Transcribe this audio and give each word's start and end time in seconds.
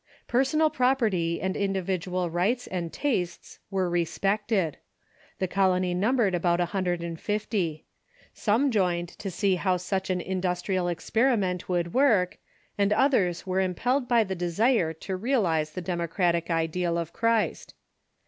Personal 0.27 0.71
property 0.71 1.39
and 1.39 1.55
individual 1.55 2.27
rights 2.31 2.65
and 2.65 2.91
tastes 2.91 3.59
were 3.69 3.87
respected. 3.87 4.77
The 5.37 5.47
colony 5.47 5.93
numbered 5.93 6.33
about 6.33 6.57
one 6.57 6.69
hundred 6.69 7.03
and 7.03 7.19
fifty. 7.19 7.85
Some 8.33 8.71
joined 8.71 9.09
to 9.09 9.29
see 9.29 9.57
how 9.57 9.77
such 9.77 10.09
an 10.09 10.19
industrial 10.19 10.87
experiment 10.87 11.69
would 11.69 11.93
work, 11.93 12.39
and 12.79 12.91
others 12.91 13.45
were 13.45 13.59
impelled 13.61 14.07
by 14.07 14.23
the 14.23 14.33
desire 14.33 14.91
to 14.91 15.15
realize 15.15 15.69
the 15.73 15.81
democratic 15.81 16.49
ideal 16.49 16.97
of 16.97 17.13
Christ. 17.13 17.75